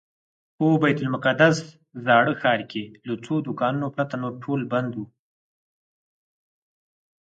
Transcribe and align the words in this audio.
په 0.57 0.65
بیت 0.81 0.97
المقدس 1.03 1.57
زاړه 2.05 2.33
ښار 2.41 2.61
کې 2.71 2.83
له 3.07 3.13
څو 3.23 3.33
دوکانونو 3.47 3.87
پرته 3.95 4.15
نور 4.21 4.33
ټول 4.43 4.59
بند 4.71 4.91
و. 4.95 4.99